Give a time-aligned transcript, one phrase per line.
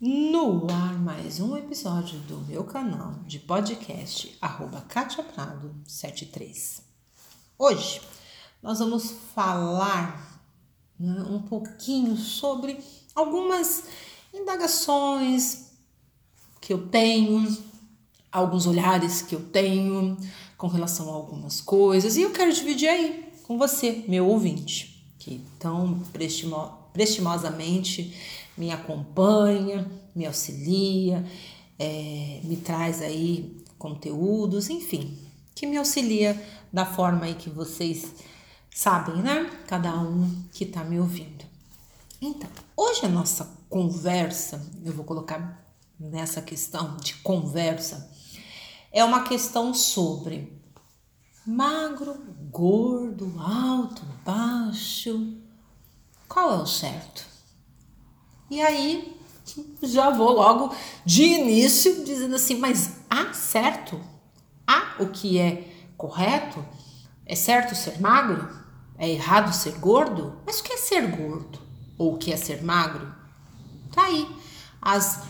[0.00, 6.82] No ar, mais um episódio do meu canal de podcast, arroba Katia Prado 73.
[7.56, 8.00] Hoje
[8.60, 10.42] nós vamos falar
[10.98, 12.80] né, um pouquinho sobre
[13.14, 13.84] algumas
[14.34, 15.66] indagações
[16.60, 17.56] que eu tenho,
[18.32, 20.16] alguns olhares que eu tenho
[20.58, 25.40] com relação a algumas coisas, e eu quero dividir aí com você, meu ouvinte, que
[25.60, 26.02] tão
[26.92, 31.24] prestimosamente me acompanha, me auxilia,
[31.78, 35.18] é, me traz aí conteúdos, enfim,
[35.54, 36.40] que me auxilia
[36.72, 38.14] da forma aí que vocês
[38.70, 39.50] sabem, né?
[39.66, 41.44] Cada um que tá me ouvindo.
[42.20, 45.64] Então, hoje a nossa conversa, eu vou colocar
[45.98, 48.10] nessa questão de conversa,
[48.90, 50.52] é uma questão sobre
[51.46, 52.14] magro,
[52.50, 55.36] gordo, alto, baixo.
[56.28, 57.33] Qual é o certo?
[58.50, 59.16] E aí
[59.82, 64.00] já vou logo de início dizendo assim, mas há certo?
[64.66, 66.64] Há o que é correto?
[67.26, 68.48] É certo ser magro?
[68.98, 70.38] É errado ser gordo?
[70.46, 71.58] Mas o que é ser gordo?
[71.98, 73.12] Ou o que é ser magro?
[73.92, 74.26] Tá aí
[74.80, 75.22] as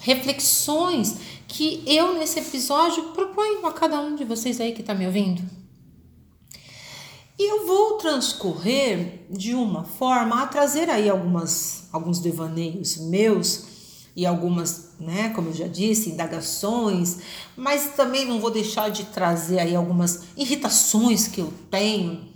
[0.00, 5.06] reflexões que eu nesse episódio proponho a cada um de vocês aí que está me
[5.06, 5.42] ouvindo.
[7.38, 13.66] E eu vou transcorrer de uma forma a trazer aí algumas, alguns devaneios meus
[14.16, 17.18] e algumas, né, como eu já disse, indagações,
[17.54, 22.26] mas também não vou deixar de trazer aí algumas irritações que eu tenho,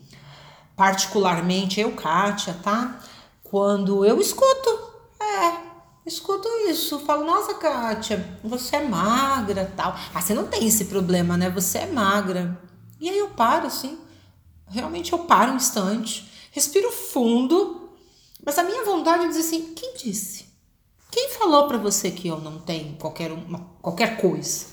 [0.76, 3.00] particularmente eu, Kátia, tá?
[3.42, 4.78] Quando eu escuto,
[5.18, 5.56] é,
[6.04, 9.96] escuto isso, falo, nossa, Kátia, você é magra, tal.
[10.14, 11.48] Ah, você não tem esse problema, né?
[11.48, 12.60] Você é magra.
[13.00, 13.98] E aí eu paro assim,
[14.70, 17.90] realmente eu paro um instante, respiro fundo,
[18.44, 20.46] mas a minha vontade é dizer assim: quem disse?
[21.10, 24.66] Quem falou para você que eu não tenho qualquer, uma, qualquer coisa?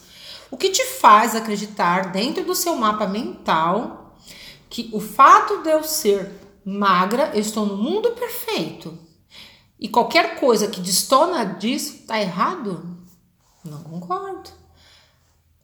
[0.52, 4.16] O que te faz acreditar dentro do seu mapa mental
[4.70, 6.32] que o fato de eu ser
[6.64, 8.98] magra, eu estou no mundo perfeito
[9.80, 12.98] e qualquer coisa que destona disso está errado?
[13.64, 14.50] Não concordo.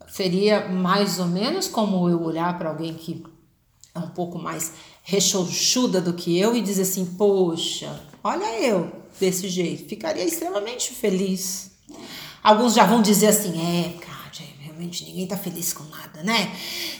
[0.07, 3.23] Seria mais ou menos como eu olhar para alguém que
[3.95, 4.73] é um pouco mais
[5.03, 11.71] rechonchuda do que eu e dizer assim: Poxa, olha eu desse jeito, ficaria extremamente feliz.
[12.43, 14.23] Alguns já vão dizer assim: É, cara,
[14.59, 16.51] realmente ninguém tá feliz com nada, né?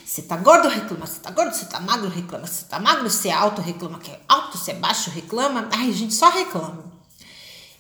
[0.06, 1.06] Você tá gordo, reclama.
[1.08, 2.46] Você tá gordo, você tá magro, reclama.
[2.46, 4.00] Você tá magro, você é alto, reclama.
[4.00, 5.68] Que é alto, você é baixo, reclama.
[5.72, 6.92] Ai, a gente só reclama.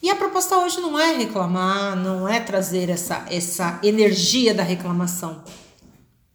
[0.02, 5.44] E a proposta hoje não é reclamar, não é trazer essa, essa energia da reclamação.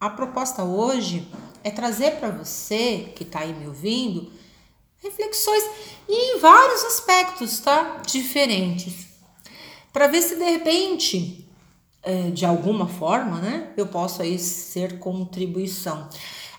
[0.00, 1.28] A proposta hoje
[1.62, 4.30] é trazer para você que está aí me ouvindo
[5.02, 5.64] reflexões
[6.08, 8.02] em vários aspectos, tá?
[8.06, 9.06] Diferentes.
[9.92, 11.48] Para ver se de repente,
[12.02, 16.08] é, de alguma forma, né, eu posso aí ser contribuição.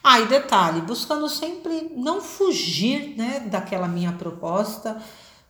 [0.03, 5.01] Ah, e detalhe, buscando sempre não fugir, né, daquela minha proposta,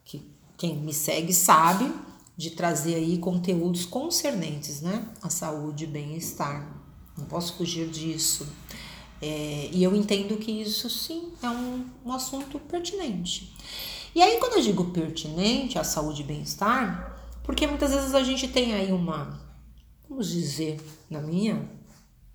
[0.04, 0.28] que
[0.58, 1.92] quem me segue sabe,
[2.36, 6.68] de trazer aí conteúdos concernentes, né, à saúde e bem-estar.
[7.18, 8.48] Não posso fugir disso.
[9.22, 13.53] É, e eu entendo que isso sim é um, um assunto pertinente.
[14.16, 18.47] E aí, quando eu digo pertinente à saúde e bem-estar, porque muitas vezes a gente
[18.47, 19.40] tem aí uma,
[20.09, 20.79] vamos dizer,
[21.09, 21.69] na minha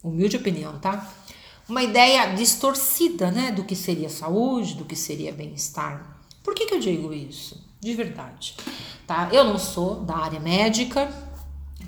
[0.03, 1.11] humilde opinião, tá?
[1.69, 6.21] Uma ideia distorcida, né, do que seria saúde, do que seria bem-estar.
[6.43, 7.65] Por que, que eu digo isso?
[7.81, 8.55] De verdade,
[9.06, 9.31] tá?
[9.33, 11.11] Eu não sou da área médica,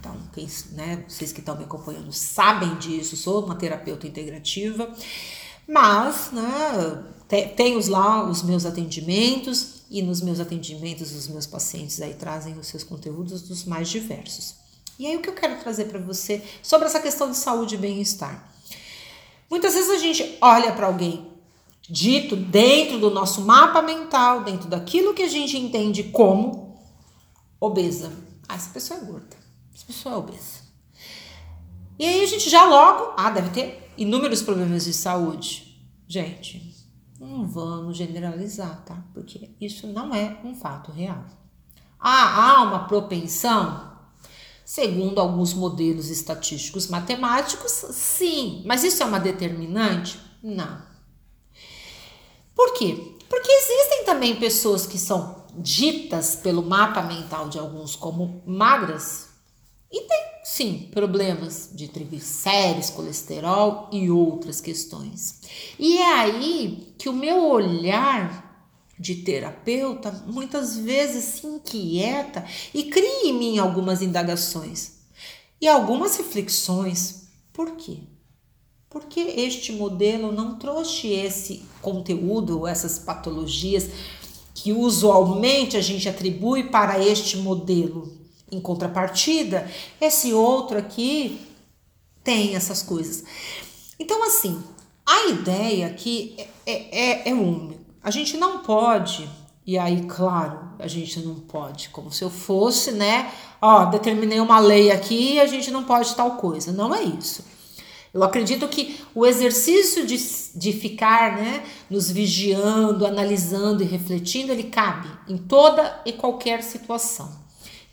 [0.06, 4.92] então, quem, né, vocês que estão me acompanhando sabem disso, sou uma terapeuta integrativa,
[5.66, 7.04] mas né,
[7.56, 12.68] tenho lá os meus atendimentos e nos meus atendimentos os meus pacientes aí trazem os
[12.68, 14.54] seus conteúdos dos mais diversos.
[14.98, 17.78] E aí o que eu quero trazer para você sobre essa questão de saúde e
[17.78, 18.52] bem-estar?
[19.50, 21.32] Muitas vezes a gente olha para alguém
[21.88, 26.80] dito dentro do nosso mapa mental, dentro daquilo que a gente entende como
[27.60, 28.12] obesa.
[28.48, 29.45] Ah, essa pessoa é gorda.
[29.76, 30.60] Essa pessoa é obesa.
[31.98, 35.86] E aí a gente já logo, ah, deve ter inúmeros problemas de saúde.
[36.08, 36.74] Gente,
[37.20, 39.04] não vamos generalizar, tá?
[39.12, 41.26] Porque isso não é um fato real.
[42.00, 43.92] Ah, há uma propensão?
[44.64, 48.62] Segundo alguns modelos estatísticos matemáticos, sim.
[48.64, 50.18] Mas isso é uma determinante?
[50.42, 50.80] Não.
[52.54, 53.14] Por quê?
[53.28, 59.35] Porque existem também pessoas que são ditas pelo mapa mental de alguns como magras
[59.90, 65.40] e tem, sim, problemas de triglicéridos, colesterol e outras questões.
[65.78, 68.46] E é aí que o meu olhar
[68.98, 74.96] de terapeuta muitas vezes se inquieta e cria em mim algumas indagações
[75.60, 77.28] e algumas reflexões.
[77.52, 77.98] Por quê?
[78.88, 83.90] Porque este modelo não trouxe esse conteúdo, essas patologias
[84.54, 88.15] que usualmente a gente atribui para este modelo.
[88.50, 89.70] Em contrapartida,
[90.00, 91.40] esse outro aqui
[92.22, 93.24] tem essas coisas.
[93.98, 94.62] Então, assim,
[95.04, 97.80] a ideia aqui é, é, é única.
[98.02, 99.28] A gente não pode,
[99.66, 103.32] e aí, claro, a gente não pode, como se eu fosse, né?
[103.60, 106.72] Ó, determinei uma lei aqui a gente não pode tal coisa.
[106.72, 107.44] Não é isso.
[108.12, 110.16] Eu acredito que o exercício de,
[110.54, 117.45] de ficar né, nos vigiando, analisando e refletindo, ele cabe em toda e qualquer situação.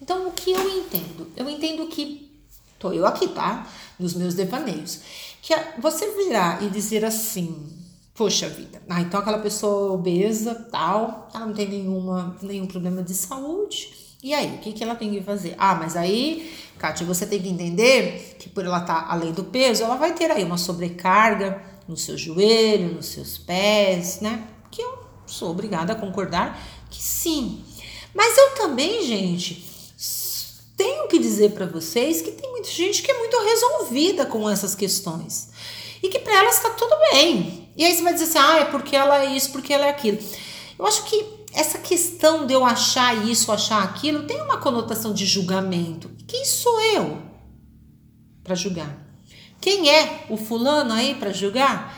[0.03, 1.31] Então, o que eu entendo?
[1.33, 2.29] Eu entendo que,
[2.77, 3.65] tô eu aqui, tá?
[3.97, 4.99] Nos meus devaneios,
[5.41, 7.71] que você virar e dizer assim,
[8.13, 13.13] poxa vida, ah, então aquela pessoa obesa, tal, ela não tem nenhuma, nenhum problema de
[13.13, 15.55] saúde, e aí, o que, que ela tem que fazer?
[15.57, 19.45] Ah, mas aí, Kátia, você tem que entender que por ela estar tá além do
[19.45, 24.45] peso, ela vai ter aí uma sobrecarga no seu joelho, nos seus pés, né?
[24.69, 27.63] Que eu sou obrigada a concordar que sim.
[28.13, 29.72] Mas eu também, gente,
[30.83, 34.75] tenho que dizer para vocês que tem muita gente que é muito resolvida com essas
[34.75, 35.49] questões.
[36.01, 37.69] E que para elas está tudo bem.
[37.77, 39.89] E aí você vai dizer assim, ah, é porque ela é isso, porque ela é
[39.89, 40.19] aquilo.
[40.77, 45.25] Eu acho que essa questão de eu achar isso, achar aquilo, tem uma conotação de
[45.25, 46.11] julgamento.
[46.27, 47.21] Quem sou eu
[48.43, 48.97] para julgar?
[49.61, 51.97] Quem é o fulano aí para julgar?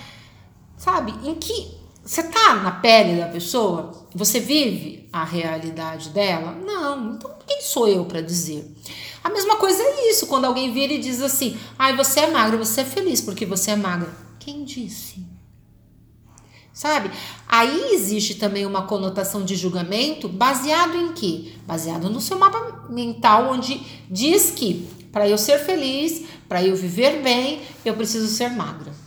[0.78, 1.12] Sabe?
[1.28, 1.75] Em que
[2.06, 4.08] você tá na pele da pessoa?
[4.14, 6.52] Você vive a realidade dela?
[6.52, 7.16] Não.
[7.16, 8.72] Então quem sou eu para dizer?
[9.24, 12.58] A mesma coisa é isso, quando alguém vira e diz assim: "Ai, você é magra,
[12.58, 14.14] você é feliz porque você é magra".
[14.40, 15.26] Quem disse?
[16.76, 17.10] sabe?
[17.48, 21.54] Aí existe também uma conotação de julgamento baseado em quê?
[21.66, 23.82] Baseado no seu mapa mental, onde
[24.12, 29.05] diz que para eu ser feliz, para eu viver bem, eu preciso ser magra.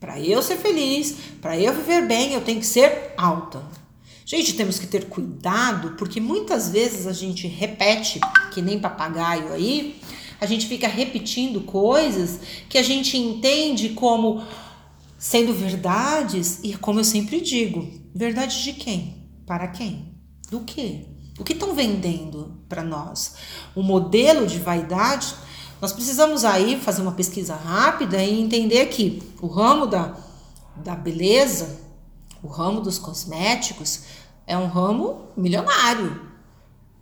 [0.00, 3.62] Para eu ser feliz, para eu viver bem, eu tenho que ser alta.
[4.24, 8.18] Gente, temos que ter cuidado, porque muitas vezes a gente repete,
[8.52, 10.00] que nem papagaio aí,
[10.40, 14.42] a gente fica repetindo coisas que a gente entende como
[15.18, 19.28] sendo verdades, e como eu sempre digo, verdade de quem?
[19.44, 20.14] Para quem?
[20.50, 21.04] Do que?
[21.38, 23.34] O que estão vendendo para nós?
[23.74, 25.34] O modelo de vaidade,
[25.80, 30.14] nós precisamos aí fazer uma pesquisa rápida e entender que o ramo da,
[30.76, 31.80] da beleza,
[32.42, 34.02] o ramo dos cosméticos,
[34.46, 36.20] é um ramo milionário.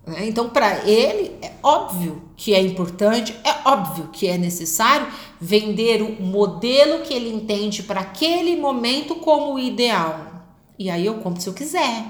[0.06, 0.28] Né?
[0.28, 5.08] Então, para ele, é óbvio que é importante, é óbvio que é necessário
[5.40, 10.44] vender o modelo que ele entende para aquele momento como ideal.
[10.78, 12.04] E aí eu compro se eu quiser.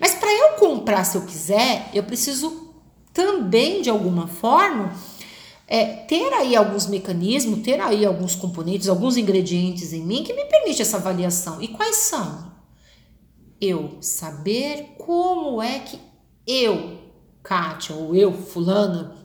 [0.00, 2.70] Mas para eu comprar se eu quiser, eu preciso
[3.12, 4.92] também, de alguma forma,
[5.72, 10.44] é, ter aí alguns mecanismos, ter aí alguns componentes, alguns ingredientes em mim que me
[10.46, 11.62] permite essa avaliação.
[11.62, 12.50] E quais são?
[13.60, 16.00] Eu saber como é que
[16.44, 16.98] eu,
[17.40, 19.16] Kátia, ou eu, fulana,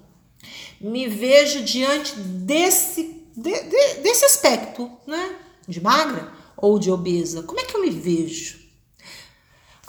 [0.79, 5.37] me vejo diante desse, de, de, desse aspecto, né?
[5.67, 7.41] De magra ou de obesa.
[7.41, 8.59] Como é que eu me vejo?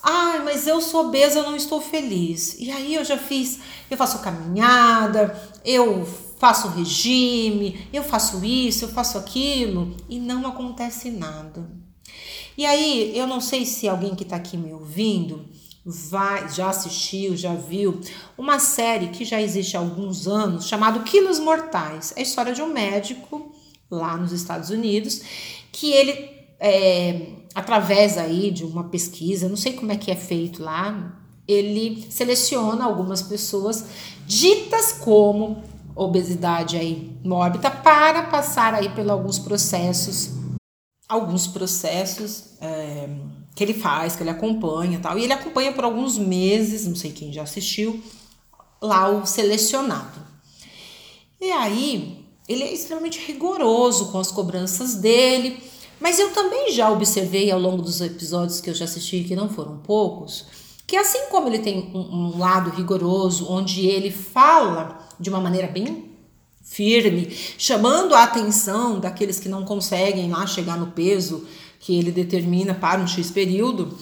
[0.02, 2.56] Ai, mas eu sou obesa, eu não estou feliz.
[2.58, 3.58] E aí eu já fiz,
[3.90, 6.06] eu faço caminhada, eu
[6.38, 11.68] faço regime, eu faço isso, eu faço aquilo e não acontece nada.
[12.56, 15.44] E aí, eu não sei se alguém que está aqui me ouvindo
[15.84, 18.00] vai, já assistiu, já viu
[18.36, 22.12] uma série que já existe há alguns anos chamado Quilos Mortais.
[22.16, 23.54] É a história de um médico
[23.90, 25.20] lá nos Estados Unidos
[25.70, 30.62] que ele é, através aí de uma pesquisa, não sei como é que é feito
[30.62, 33.84] lá, ele seleciona algumas pessoas
[34.26, 35.62] ditas como
[35.96, 40.30] obesidade aí mórbida para passar aí por alguns processos,
[41.08, 43.08] alguns processos é,
[43.54, 45.18] que ele faz, que ele acompanha tal.
[45.18, 48.02] E ele acompanha por alguns meses, não sei quem já assistiu,
[48.80, 50.20] lá o selecionado.
[51.40, 55.62] E aí, ele é extremamente rigoroso com as cobranças dele,
[55.98, 59.48] mas eu também já observei ao longo dos episódios que eu já assisti, que não
[59.48, 60.44] foram poucos,
[60.86, 65.66] que assim como ele tem um, um lado rigoroso, onde ele fala de uma maneira
[65.66, 66.10] bem
[66.62, 71.46] firme, chamando a atenção daqueles que não conseguem lá chegar no peso
[71.78, 73.96] que ele determina para um X período.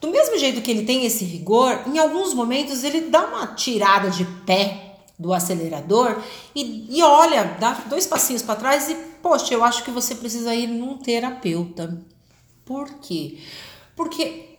[0.00, 4.08] Do mesmo jeito que ele tem esse rigor, em alguns momentos ele dá uma tirada
[4.08, 6.22] de pé do acelerador
[6.54, 10.54] e, e olha, dá dois passinhos para trás e, poxa, eu acho que você precisa
[10.54, 12.00] ir num terapeuta.
[12.64, 13.38] Por quê?
[13.94, 14.49] Porque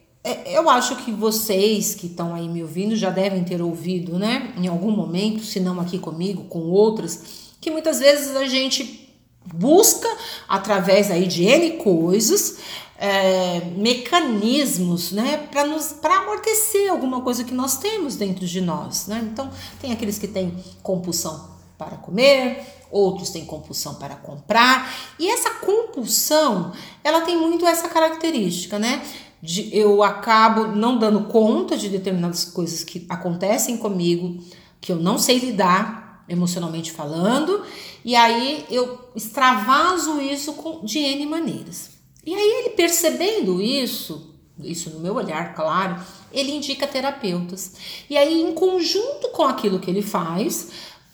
[0.46, 4.68] eu acho que vocês que estão aí me ouvindo já devem ter ouvido, né, em
[4.68, 9.10] algum momento, se não aqui comigo, com outras, que muitas vezes a gente
[9.54, 10.08] busca
[10.48, 12.58] através aí de N coisas,
[12.98, 19.08] é, mecanismos, né, para nos para amortecer alguma coisa que nós temos dentro de nós,
[19.08, 19.28] né?
[19.32, 19.50] Então,
[19.82, 21.50] tem aqueles que têm compulsão
[21.80, 26.74] para comer, outros têm compulsão para comprar, e essa compulsão,
[27.04, 29.02] ela tem muito essa característica, né?
[29.42, 34.44] De, eu acabo não dando conta de determinadas coisas que acontecem comigo,
[34.80, 37.64] que eu não sei lidar emocionalmente falando,
[38.06, 41.90] e aí eu extravaso isso com, de N maneiras.
[42.26, 46.00] E aí ele percebendo isso, isso no meu olhar, claro,
[46.32, 47.74] ele indica terapeutas.
[48.10, 50.70] E aí, em conjunto com aquilo que ele faz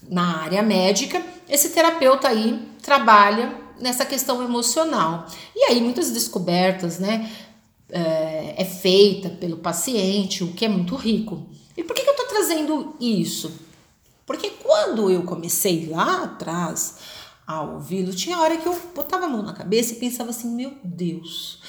[0.08, 5.26] na área médica, esse terapeuta aí trabalha nessa questão emocional.
[5.56, 7.32] E aí, muitas descobertas, né?
[7.90, 11.50] É, é feita pelo paciente, o que é muito rico.
[11.76, 13.52] E por que, que eu estou trazendo isso?
[14.26, 16.98] Porque quando eu comecei lá atrás
[17.48, 20.74] a ouvi-lo, tinha hora que eu botava a mão na cabeça e pensava assim: meu
[20.84, 21.60] Deus,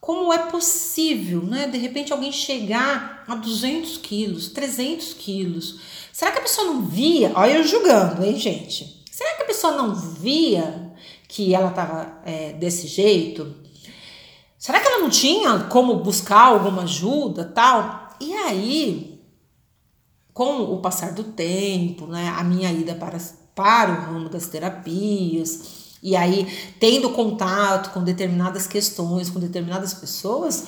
[0.00, 1.68] como é possível, né?
[1.68, 5.80] De repente alguém chegar a 200 quilos, 300 quilos.
[6.12, 7.30] Será que a pessoa não via?
[7.34, 9.04] Olha, eu julgando, hein, gente?
[9.10, 10.92] Será que a pessoa não via
[11.28, 13.65] que ela estava é, desse jeito?
[14.58, 18.08] Será que ela não tinha como buscar alguma ajuda, tal?
[18.20, 19.22] E aí,
[20.32, 23.18] com o passar do tempo, né, a minha ida para
[23.54, 26.46] para o ramo das terapias, e aí
[26.78, 30.66] tendo contato com determinadas questões, com determinadas pessoas,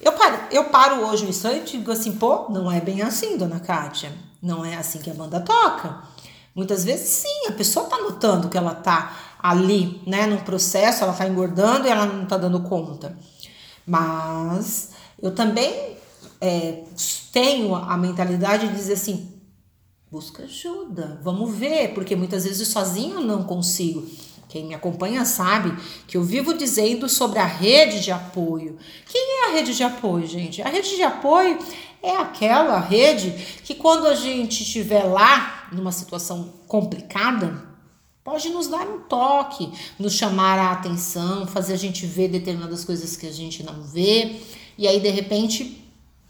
[0.00, 3.36] eu paro, eu paro hoje um instante e digo assim, pô, não é bem assim,
[3.36, 4.10] dona Kátia.
[4.42, 6.02] Não é assim que a banda toca.
[6.54, 11.12] Muitas vezes sim, a pessoa tá notando que ela tá ali, né, num processo, ela
[11.12, 13.16] tá engordando e ela não tá dando conta.
[13.86, 15.96] Mas eu também
[16.40, 16.84] é,
[17.32, 19.40] tenho a mentalidade de dizer assim,
[20.10, 24.06] busca ajuda, vamos ver, porque muitas vezes sozinho eu não consigo.
[24.48, 25.72] Quem me acompanha sabe
[26.08, 28.76] que eu vivo dizendo sobre a rede de apoio.
[29.06, 30.60] Quem é a rede de apoio, gente?
[30.60, 31.56] A rede de apoio
[32.02, 33.30] é aquela rede
[33.62, 37.69] que quando a gente estiver lá numa situação complicada,
[38.30, 43.16] pode nos dar um toque, nos chamar a atenção, fazer a gente ver determinadas coisas
[43.16, 44.36] que a gente não vê,
[44.78, 45.84] e aí de repente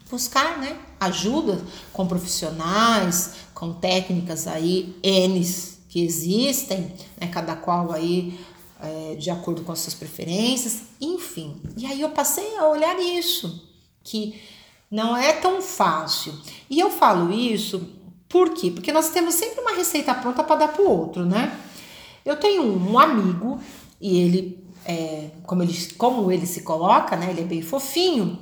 [0.09, 1.61] buscar, né, ajuda
[1.93, 8.39] com profissionais, com técnicas aí N's que existem, né, cada qual aí
[8.81, 11.61] é, de acordo com as suas preferências, enfim.
[11.77, 13.69] E aí eu passei a olhar isso,
[14.03, 14.41] que
[14.89, 16.33] não é tão fácil.
[16.67, 17.79] E eu falo isso
[18.27, 18.71] por quê?
[18.71, 21.60] Porque nós temos sempre uma receita pronta para dar para o outro, né?
[22.25, 23.59] Eu tenho um amigo
[23.99, 27.31] e ele, é, como, ele, como ele se coloca, né?
[27.31, 28.39] Ele é bem fofinho.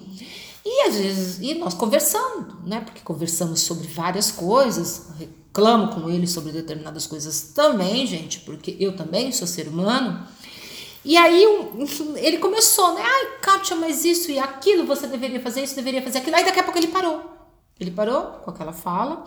[0.65, 2.81] E às vezes, e nós conversando, né?
[2.81, 8.95] Porque conversamos sobre várias coisas, reclamo com ele sobre determinadas coisas também, gente, porque eu
[8.95, 10.27] também sou ser humano.
[11.03, 11.43] E aí
[12.17, 13.01] ele começou, né?
[13.03, 16.35] Ai, Kátia, mas isso e aquilo, você deveria fazer isso, deveria fazer aquilo.
[16.35, 17.21] Aí daqui a pouco ele parou.
[17.79, 19.23] Ele parou com aquela fala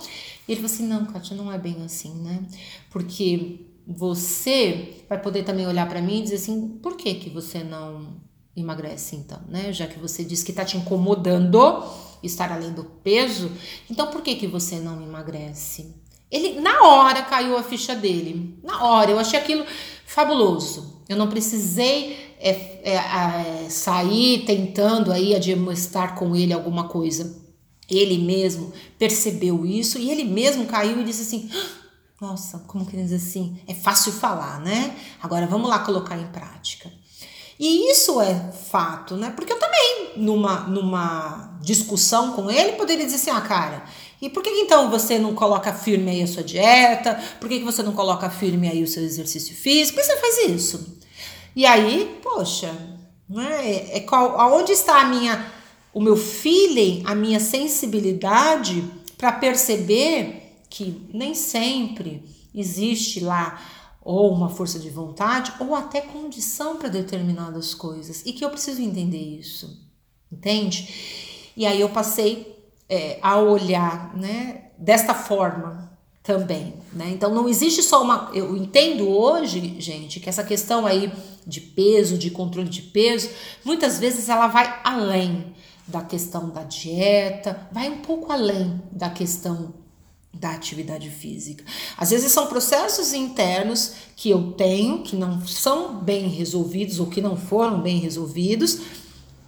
[0.46, 2.44] e ele falou assim: não, Kátia, não é bem assim, né?
[2.90, 7.64] Porque você vai poder também olhar para mim e dizer assim: por que, que você
[7.64, 8.20] não
[8.56, 9.72] emagrece então, né?
[9.72, 11.84] Já que você diz que está te incomodando
[12.22, 13.50] estar além do peso,
[13.90, 15.94] então por que que você não emagrece?
[16.30, 19.64] Ele na hora caiu a ficha dele, na hora eu achei aquilo
[20.06, 21.02] fabuloso.
[21.08, 22.50] Eu não precisei é,
[22.82, 27.42] é, é, sair tentando aí admoestar com ele alguma coisa.
[27.90, 31.50] Ele mesmo percebeu isso e ele mesmo caiu e disse assim:
[32.22, 33.58] Nossa, como que diz assim?
[33.66, 34.96] É fácil falar, né?
[35.20, 36.88] Agora vamos lá colocar em prática.
[37.58, 39.32] E isso é fato, né?
[39.34, 43.82] Porque eu também, numa, numa discussão com ele, poderia dizer assim: ah, cara,
[44.20, 47.20] e por que então você não coloca firme aí a sua dieta?
[47.40, 49.96] Por que, que você não coloca firme aí o seu exercício físico?
[49.96, 50.98] Por que você faz isso?
[51.56, 52.72] E aí, poxa,
[53.28, 53.96] né?
[53.96, 55.44] É qual, aonde está a minha,
[55.92, 58.84] o meu feeling, a minha sensibilidade
[59.18, 60.41] para perceber
[60.72, 62.24] que nem sempre
[62.54, 63.60] existe lá
[64.00, 68.80] ou uma força de vontade, ou até condição para determinadas coisas, e que eu preciso
[68.80, 69.86] entender isso,
[70.32, 71.52] entende?
[71.54, 77.10] E aí eu passei é, a olhar, né, desta forma também, né?
[77.10, 78.30] Então não existe só uma.
[78.32, 81.12] Eu entendo hoje, gente, que essa questão aí
[81.46, 83.28] de peso, de controle de peso,
[83.62, 85.54] muitas vezes ela vai além
[85.86, 89.81] da questão da dieta, vai um pouco além da questão
[90.32, 91.64] da atividade física.
[91.96, 97.20] Às vezes são processos internos que eu tenho que não são bem resolvidos ou que
[97.20, 98.80] não foram bem resolvidos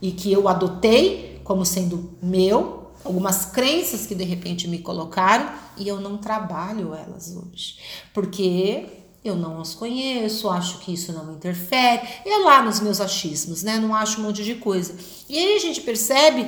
[0.01, 5.89] e que eu adotei como sendo meu, algumas crenças que de repente me colocaram e
[5.89, 7.79] eu não trabalho elas hoje.
[8.13, 8.87] Porque
[9.25, 12.07] eu não as conheço, acho que isso não interfere.
[12.27, 13.79] Eu lá nos meus achismos, né?
[13.79, 14.95] Não acho um monte de coisa.
[15.29, 16.47] E aí a gente percebe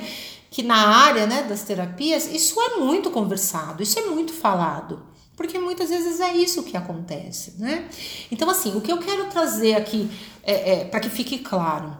[0.49, 5.03] que na área né, das terapias isso é muito conversado, isso é muito falado.
[5.35, 7.87] Porque muitas vezes é isso que acontece, né?
[8.31, 10.09] Então, assim, o que eu quero trazer aqui
[10.41, 11.95] é, é para que fique claro,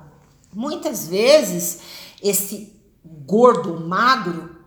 [0.52, 1.80] muitas vezes
[2.20, 2.74] esse
[3.06, 4.58] gordo magro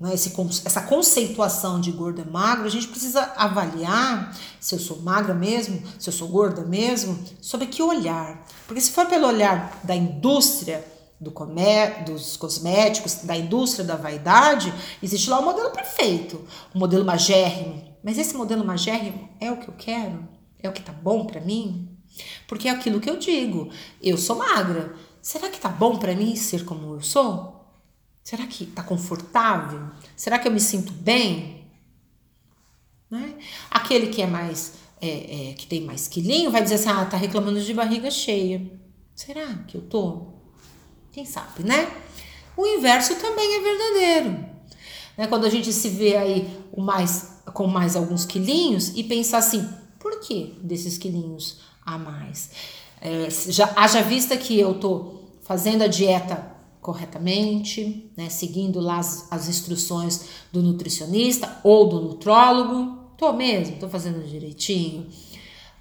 [0.00, 0.32] né, esse,
[0.64, 6.08] essa conceituação de gorda magro, a gente precisa avaliar se eu sou magra mesmo, se
[6.08, 8.46] eu sou gorda mesmo, sobre que olhar.
[8.66, 10.82] Porque se for pelo olhar da indústria
[11.20, 14.72] do comé dos cosméticos, da indústria da vaidade,
[15.02, 16.36] existe lá o um modelo perfeito,
[16.72, 17.94] o um modelo magérrimo.
[18.02, 20.26] Mas esse modelo magérrimo é o que eu quero?
[20.58, 21.88] É o que tá bom para mim?
[22.48, 23.70] Porque é aquilo que eu digo,
[24.02, 24.94] eu sou magra.
[25.20, 27.66] Será que tá bom para mim ser como eu sou?
[28.24, 29.90] Será que está confortável?
[30.16, 31.66] Será que eu me sinto bem?
[33.10, 33.34] Né?
[33.70, 37.16] Aquele que é mais é, é, que tem mais quilinho vai dizer assim, ah, tá
[37.16, 38.70] reclamando de barriga cheia.
[39.14, 40.39] Será que eu tô?
[41.12, 41.90] Quem sabe, né?
[42.56, 44.44] O inverso também é verdadeiro.
[45.16, 45.26] Né?
[45.26, 49.68] Quando a gente se vê aí o mais, com mais alguns quilinhos e pensar assim,
[49.98, 52.50] por que desses quilinhos a mais?
[53.00, 56.50] É, já, haja vista que eu tô fazendo a dieta
[56.80, 62.98] corretamente, né, seguindo lá as, as, instruções do nutricionista ou do nutrólogo.
[63.16, 65.06] Tô mesmo, tô fazendo direitinho.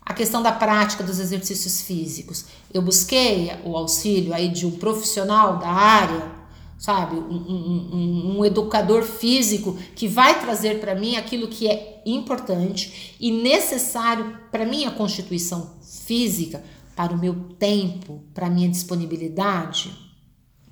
[0.10, 2.46] A questão da prática dos exercícios físicos.
[2.74, 6.32] Eu busquei o auxílio aí de um profissional da área,
[6.80, 12.02] sabe, um, um, um, um educador físico que vai trazer para mim aquilo que é
[12.08, 16.64] importante e necessário para minha constituição física,
[16.96, 20.09] para o meu tempo, para minha disponibilidade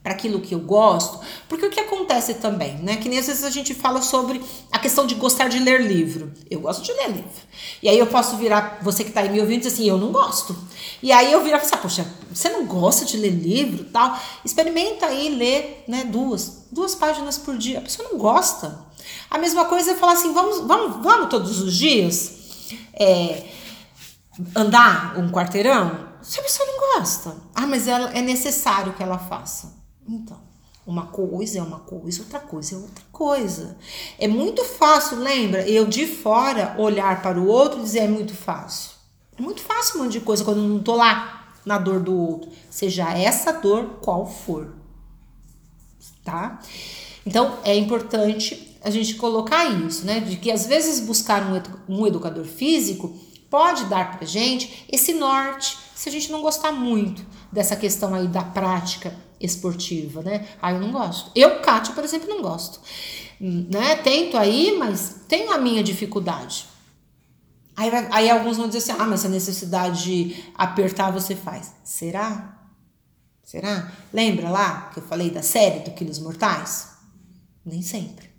[0.07, 2.95] para aquilo que eu gosto, porque o que acontece também, né?
[2.95, 6.31] Que nem às vezes a gente fala sobre a questão de gostar de ler livro.
[6.49, 7.29] Eu gosto de ler livro.
[7.83, 10.13] E aí eu posso virar, você que está aí me ouvindo, dizer assim, eu não
[10.13, 10.57] gosto.
[11.03, 13.83] E aí eu virar e falar, assim, ah, poxa, você não gosta de ler livro
[13.83, 14.17] tal?
[14.45, 17.79] Experimenta aí ler, né, duas, duas páginas por dia.
[17.79, 18.79] A pessoa não gosta.
[19.29, 22.31] A mesma coisa é falar assim, vamos, vamos, vamos todos os dias
[22.93, 23.45] é,
[24.55, 26.07] andar um quarteirão.
[26.21, 29.76] Se a pessoa não gosta, ah, mas ela, é necessário que ela faça.
[30.07, 30.39] Então,
[30.85, 33.77] uma coisa é uma coisa, outra coisa é outra coisa.
[34.17, 35.67] É muito fácil, lembra?
[35.67, 38.91] Eu de fora olhar para o outro e dizer é muito fácil.
[39.37, 42.15] É muito fácil um monte de coisa quando eu não tô lá na dor do
[42.15, 44.75] outro, seja essa dor qual for.
[46.23, 46.61] Tá?
[47.25, 50.21] Então, é importante a gente colocar isso, né?
[50.21, 53.13] De que às vezes buscar um, um educador físico
[53.49, 58.27] pode dar pra gente esse norte, se a gente não gostar muito dessa questão aí
[58.27, 60.47] da prática esportiva, né?
[60.61, 61.31] Ah, eu não gosto.
[61.35, 62.79] Eu, Kátia, por exemplo, não gosto.
[63.39, 63.95] Né?
[63.97, 66.65] Tento aí, mas tenho a minha dificuldade.
[67.75, 71.73] Aí, aí alguns vão dizer assim: ah, mas essa necessidade de apertar você faz.
[71.83, 72.57] Será?
[73.43, 73.91] Será?
[74.11, 76.95] Lembra lá que eu falei da série do Quilos Mortais?
[77.63, 78.29] Nem sempre.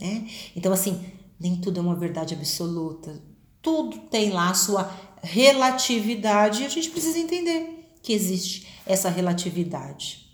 [0.00, 0.26] Né?
[0.54, 1.04] Então, assim,
[1.38, 3.22] nem tudo é uma verdade absoluta.
[3.60, 4.90] Tudo tem lá a sua
[5.22, 10.25] relatividade e a gente precisa entender que existe essa relatividade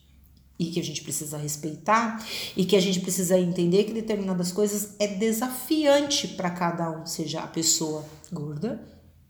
[0.62, 2.24] e que a gente precisa respeitar
[2.56, 7.40] e que a gente precisa entender que determinadas coisas é desafiante para cada um, seja
[7.40, 8.80] a pessoa gorda,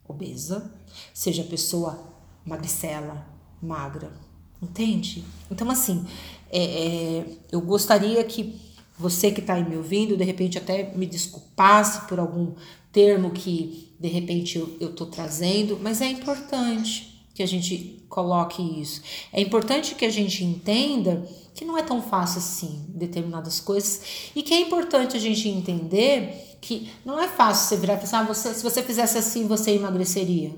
[0.07, 0.71] obesa,
[1.15, 1.99] seja a pessoa
[2.45, 3.27] magricela,
[3.63, 4.13] magra,
[4.61, 5.25] entende?
[5.51, 6.05] Então assim,
[6.51, 8.61] é, é, eu gostaria que
[8.99, 12.53] você que está aí me ouvindo, de repente até me desculpasse por algum
[12.93, 19.03] termo que de repente eu estou trazendo, mas é importante que a gente coloque isso.
[19.33, 24.43] É importante que a gente entenda que não é tão fácil assim determinadas coisas e
[24.43, 28.25] que é importante a gente entender que não é fácil você virar e pensar, ah,
[28.25, 30.55] você, se você fizesse assim, você emagreceria.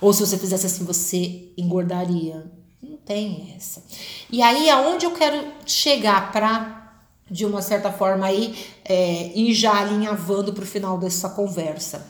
[0.00, 2.50] Ou se você fizesse assim, você engordaria.
[2.82, 3.82] Não tem essa.
[4.30, 6.76] E aí, aonde eu quero chegar para
[7.28, 12.06] de uma certa forma aí é, ir já alinhavando para o final dessa conversa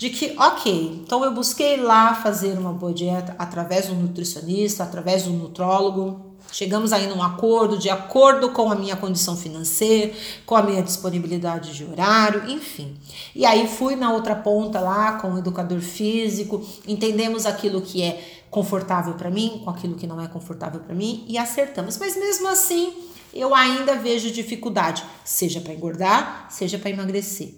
[0.00, 5.24] de que, ok, então eu busquei lá fazer uma boa dieta através do nutricionista, através
[5.24, 10.14] do nutrólogo, chegamos aí num acordo, de acordo com a minha condição financeira,
[10.46, 12.96] com a minha disponibilidade de horário, enfim.
[13.34, 18.26] E aí fui na outra ponta lá com o educador físico, entendemos aquilo que é
[18.50, 21.98] confortável para mim, com aquilo que não é confortável para mim e acertamos.
[21.98, 22.94] Mas mesmo assim,
[23.34, 27.54] eu ainda vejo dificuldade, seja para engordar, seja para emagrecer.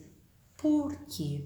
[0.57, 1.45] Por quê?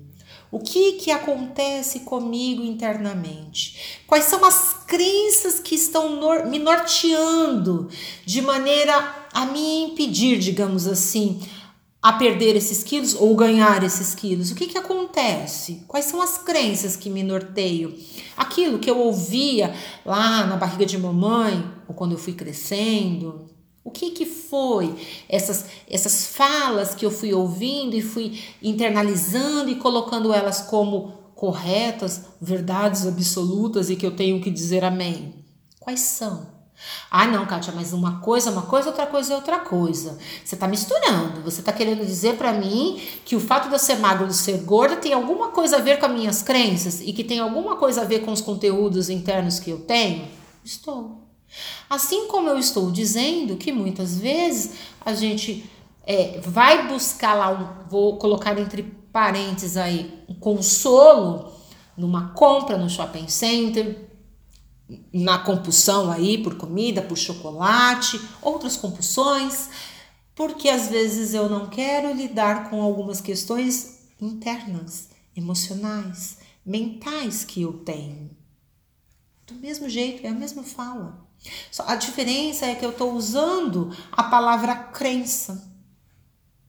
[0.57, 4.01] O que que acontece comigo internamente?
[4.07, 7.91] Quais são as crenças que estão me norteando
[8.25, 11.43] de maneira a me impedir, digamos assim,
[12.01, 14.51] a perder esses quilos ou ganhar esses quilos?
[14.51, 15.85] O que que acontece?
[15.87, 17.93] Quais são as crenças que me norteiam?
[18.35, 19.75] Aquilo que eu ouvia
[20.07, 23.45] lá na barriga de mamãe, ou quando eu fui crescendo,
[23.87, 24.97] o que, que foi
[25.29, 32.23] essas, essas falas que eu fui ouvindo e fui internalizando e colocando elas como corretas,
[32.41, 35.37] verdades absolutas e que eu tenho que dizer amém?
[35.79, 36.49] Quais são?
[37.09, 40.19] Ah, não, Kátia, mas uma coisa é uma coisa, outra coisa é outra coisa.
[40.45, 41.43] Você está misturando.
[41.43, 44.59] Você está querendo dizer para mim que o fato de eu ser magro, de ser
[44.65, 48.03] gorda, tem alguma coisa a ver com as minhas crenças e que tem alguma coisa
[48.03, 50.27] a ver com os conteúdos internos que eu tenho?
[50.65, 51.26] Estou.
[51.89, 55.69] Assim como eu estou dizendo que muitas vezes a gente
[56.07, 61.53] é, vai buscar lá, um, vou colocar entre parênteses aí, um consolo
[61.97, 64.07] numa compra no shopping center,
[65.13, 69.69] na compulsão aí por comida, por chocolate, outras compulsões,
[70.35, 77.73] porque às vezes eu não quero lidar com algumas questões internas, emocionais, mentais que eu
[77.73, 78.31] tenho.
[79.47, 81.26] Do mesmo jeito, é a mesma fala.
[81.71, 85.71] Só a diferença é que eu estou usando a palavra crença.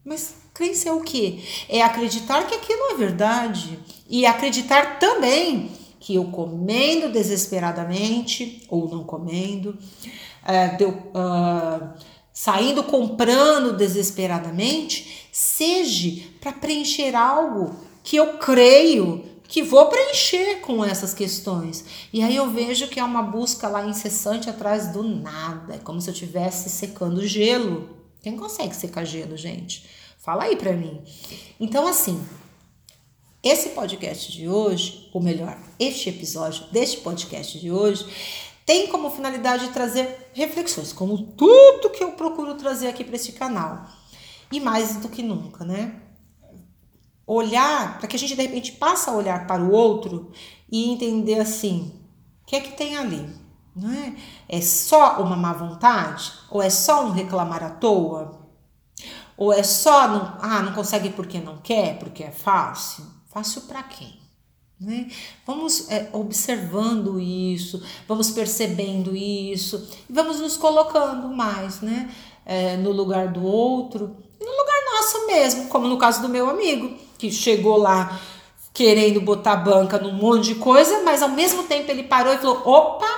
[0.04, 1.40] Mas crença é o quê?
[1.68, 9.04] É acreditar que aquilo é verdade e acreditar também que eu comendo desesperadamente ou não
[9.04, 11.94] comendo, uh, deu, uh,
[12.32, 21.14] saindo comprando desesperadamente, seja para preencher algo que eu creio que vou preencher com essas
[21.14, 21.86] questões.
[22.12, 25.76] E aí eu vejo que é uma busca lá incessante atrás do nada.
[25.76, 27.90] É como se eu estivesse secando gelo.
[28.22, 29.90] Quem consegue secar gelo, gente?
[30.18, 31.02] Fala aí pra mim.
[31.60, 32.22] Então, assim,
[33.42, 38.06] esse podcast de hoje, ou melhor, este episódio deste podcast de hoje,
[38.66, 43.88] tem como finalidade trazer reflexões, como tudo que eu procuro trazer aqui para este canal.
[44.52, 46.02] E mais do que nunca, né?
[47.28, 50.32] Olhar, para que a gente de repente passe a olhar para o outro
[50.72, 51.94] e entender assim,
[52.44, 53.30] o que é que tem ali?
[53.76, 54.16] Não é?
[54.48, 56.32] é só uma má vontade?
[56.50, 58.48] Ou é só um reclamar à toa?
[59.36, 63.06] Ou é só, não, ah, não consegue porque não quer, porque é fácil?
[63.28, 64.20] Fácil para quem?
[64.80, 65.12] Né?
[65.46, 72.12] Vamos é, observando isso, vamos percebendo isso, e vamos nos colocando mais né?
[72.46, 77.07] É, no lugar do outro, no lugar nosso mesmo, como no caso do meu amigo
[77.18, 78.20] que chegou lá
[78.74, 82.62] querendo botar banca num monte de coisa, mas ao mesmo tempo ele parou e falou:
[82.64, 83.10] opa,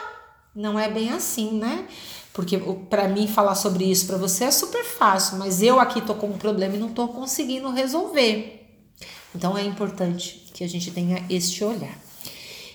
[0.56, 1.86] não é bem assim, né?
[2.32, 2.58] Porque
[2.90, 6.28] para mim falar sobre isso para você é super fácil, mas eu aqui tô com
[6.28, 8.66] um problema e não tô conseguindo resolver.
[9.36, 11.98] Então é importante que a gente tenha este olhar.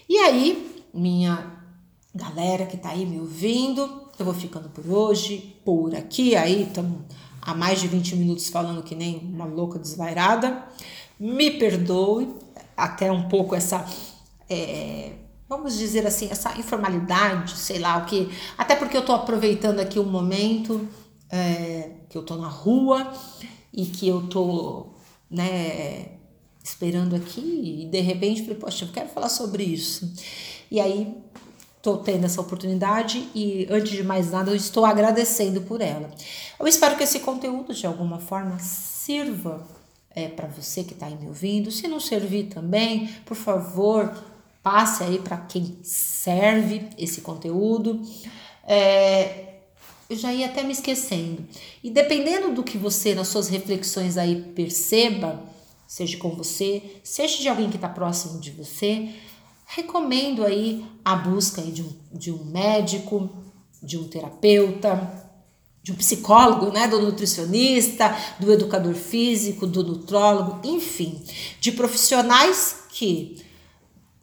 [0.06, 1.52] E aí, minha
[2.14, 7.00] galera que tá aí me ouvindo, eu vou ficando por hoje, por aqui, aí estamos
[7.40, 10.62] há mais de 20 minutos falando que nem uma louca desvairada
[11.18, 12.34] me perdoe
[12.76, 13.86] até um pouco essa,
[14.48, 15.12] é,
[15.48, 19.98] vamos dizer assim, essa informalidade, sei lá o que, até porque eu estou aproveitando aqui
[19.98, 20.88] um momento
[21.30, 23.12] é, que eu estou na rua
[23.72, 24.94] e que eu estou,
[25.30, 26.08] né,
[26.62, 30.12] esperando aqui e de repente falei, poxa, eu quero falar sobre isso.
[30.70, 31.14] E aí
[31.76, 36.10] estou tendo essa oportunidade e antes de mais nada eu estou agradecendo por ela.
[36.58, 39.66] Eu espero que esse conteúdo de alguma forma sirva
[40.14, 41.70] é, para você que está aí me ouvindo.
[41.70, 44.12] Se não servir também, por favor,
[44.62, 48.00] passe aí para quem serve esse conteúdo.
[48.66, 49.54] É,
[50.08, 51.44] eu já ia até me esquecendo.
[51.82, 55.42] E dependendo do que você, nas suas reflexões aí, perceba,
[55.86, 59.10] seja com você, seja de alguém que está próximo de você,
[59.66, 63.30] recomendo aí a busca aí de, um, de um médico,
[63.82, 65.23] de um terapeuta,
[65.84, 71.22] de um psicólogo, né, do nutricionista, do educador físico, do nutrólogo, enfim,
[71.60, 73.44] de profissionais que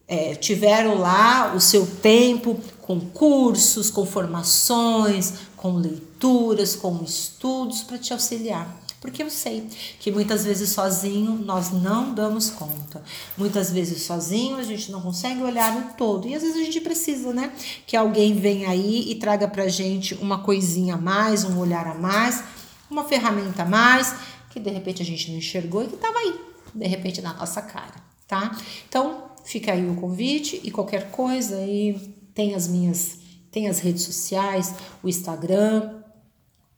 [0.08, 8.00] é, tiveram lá o seu tempo com cursos, com formações, com leituras, com estudos para
[8.00, 8.82] te auxiliar.
[9.02, 9.68] Porque eu sei
[10.00, 13.04] que muitas vezes sozinho nós não damos conta.
[13.36, 16.28] Muitas vezes sozinho a gente não consegue olhar o todo.
[16.28, 17.52] E às vezes a gente precisa, né?
[17.88, 21.96] Que alguém venha aí e traga pra gente uma coisinha a mais, um olhar a
[21.96, 22.44] mais,
[22.92, 24.14] uma ferramenta a mais,
[24.52, 26.40] que de repente a gente não enxergou e que estava aí,
[26.76, 27.96] de repente na nossa cara,
[28.28, 28.56] tá?
[28.88, 33.18] Então, fica aí o convite e qualquer coisa aí tem as minhas,
[33.50, 36.01] tem as redes sociais, o Instagram,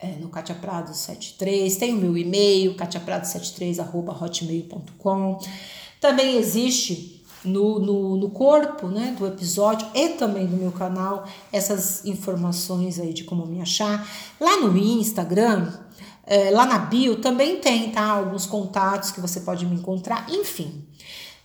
[0.03, 3.79] é, no Katia Prado 73, tem o meu e-mail, katiaprado73
[4.21, 5.39] hotmail.com.
[6.01, 12.05] Também existe no, no, no, corpo né, do episódio e também no meu canal essas
[12.05, 14.05] informações aí de como me achar.
[14.41, 15.71] Lá no Instagram,
[16.25, 20.25] é, lá na bio também tem tá, alguns contatos que você pode me encontrar.
[20.29, 20.83] Enfim,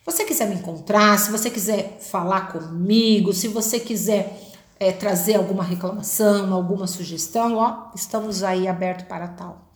[0.04, 4.47] você quiser me encontrar, se você quiser falar comigo, se você quiser
[4.80, 9.72] é, trazer alguma reclamação, alguma sugestão, ó, estamos aí aberto para tal.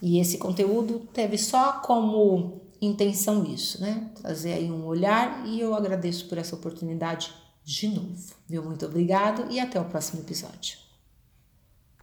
[0.00, 4.10] E esse conteúdo teve só como intenção isso, né?
[4.20, 8.32] Trazer aí um olhar e eu agradeço por essa oportunidade de novo.
[8.48, 10.87] Meu muito obrigado e até o próximo episódio.